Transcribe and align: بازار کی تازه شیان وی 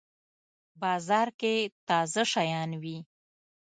بازار 0.81 1.27
کی 1.39 1.57
تازه 1.87 2.23
شیان 2.31 2.71
وی 2.81 2.97